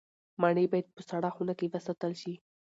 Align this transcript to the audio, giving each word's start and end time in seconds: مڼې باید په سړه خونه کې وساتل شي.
مڼې 0.41 0.65
باید 0.71 0.87
په 0.95 1.01
سړه 1.09 1.29
خونه 1.35 1.53
کې 1.59 1.71
وساتل 1.73 2.13
شي. 2.21 2.33